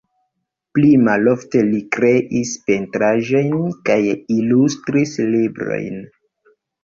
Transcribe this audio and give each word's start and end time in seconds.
Pli 0.77 0.87
malofte 1.07 1.59
li 1.73 1.81
kreis 1.95 2.53
pentraĵojn 2.69 3.53
kaj 3.89 3.99
ilustris 4.37 5.13
librojn. 5.35 6.01